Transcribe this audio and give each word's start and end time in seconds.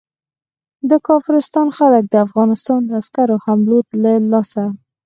د 0.89 0.91
کافرستان 1.07 1.67
خلک 1.77 2.03
د 2.09 2.15
افغانستان 2.25 2.79
د 2.85 2.91
عسکرو 2.99 3.35
حملو 3.45 3.77
له 4.03 4.11
لاسه. 4.31 4.63